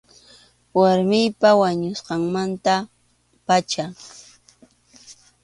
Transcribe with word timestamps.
Warmiypa 0.79 1.49
wañusqanmanta 1.61 2.75
pacham. 3.45 3.91